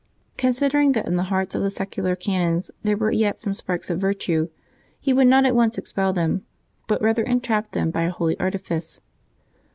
Considering 0.35 0.93
that 0.93 1.05
in 1.05 1.15
the 1.15 1.25
hearts 1.29 1.53
of 1.53 1.61
the 1.61 1.69
secular 1.69 2.15
canons 2.15 2.71
there 2.81 2.97
were 2.97 3.11
yet 3.11 3.37
some 3.37 3.53
sparks 3.53 3.87
of 3.91 4.01
virtue, 4.01 4.49
he 4.99 5.13
would 5.13 5.27
not 5.27 5.45
at 5.45 5.53
once 5.55 5.77
expel 5.77 6.11
them, 6.11 6.43
but 6.87 7.03
rather 7.03 7.21
entrapped 7.21 7.73
them 7.73 7.91
by 7.91 8.05
a 8.05 8.09
holy 8.09 8.35
artifice. 8.39 8.99